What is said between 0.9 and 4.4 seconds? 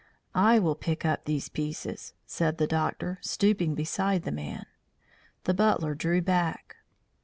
up these pieces," said the doctor, stooping beside the